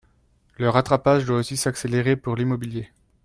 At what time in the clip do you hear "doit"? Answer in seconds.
1.25-1.37